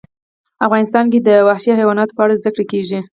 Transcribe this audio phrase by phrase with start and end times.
[0.65, 2.99] افغانستان کې د وحشي حیواناتو په اړه زده کړه کېږي.